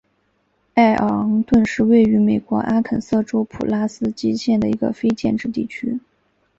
[0.73, 5.99] 艾昂顿是位于美国阿肯色州普拉斯基县的一个非建制地区。